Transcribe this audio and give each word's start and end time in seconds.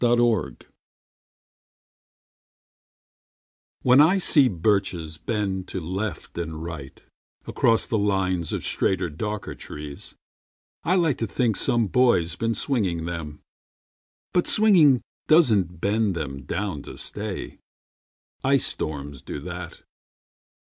BIRCHES 0.03 0.55
When 3.83 4.01
I 4.01 4.17
see 4.17 4.47
birches 4.47 5.19
bend 5.19 5.67
to 5.67 5.79
left 5.79 6.39
and 6.39 6.63
right 6.63 7.03
Across 7.45 7.85
the 7.85 7.99
lines 7.99 8.51
of 8.51 8.65
straighter 8.65 9.11
darker 9.11 9.53
trees, 9.53 10.15
I 10.83 10.95
like 10.95 11.19
to 11.19 11.27
think 11.27 11.55
some 11.55 11.85
boy's 11.85 12.35
been 12.35 12.55
swinging 12.55 13.05
them. 13.05 13.41
But 14.33 14.47
swinging 14.47 15.03
doesn't 15.27 15.79
bend 15.79 16.15
them 16.15 16.45
down 16.45 16.81
to 16.81 16.97
stay. 16.97 17.59
Ice 18.43 18.65
storms 18.65 19.21
do 19.21 19.39
that. 19.41 19.83